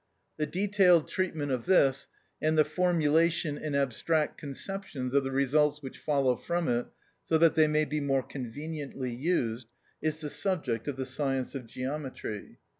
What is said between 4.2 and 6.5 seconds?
conceptions of the results which flow